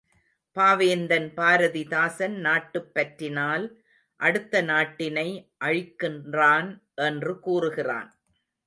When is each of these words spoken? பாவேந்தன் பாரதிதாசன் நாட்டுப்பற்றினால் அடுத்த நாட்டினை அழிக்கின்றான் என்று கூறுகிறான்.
பாவேந்தன் 0.55 1.27
பாரதிதாசன் 1.35 2.35
நாட்டுப்பற்றினால் 2.39 3.65
அடுத்த 4.19 4.63
நாட்டினை 4.63 5.27
அழிக்கின்றான் 5.59 6.69
என்று 7.01 7.39
கூறுகிறான். 7.39 8.09